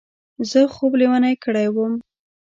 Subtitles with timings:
[0.49, 1.93] زه خوب لېونی کړی وم.